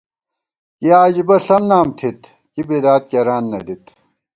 کی 0.79 0.87
عجیبہ 1.01 1.35
ݪم 1.45 1.63
نام 1.69 1.87
تھِت، 1.97 2.19
کی 2.53 2.61
بدعت 2.67 3.01
کېران 3.09 3.43
نہ 3.51 3.59
دِت 3.65 3.83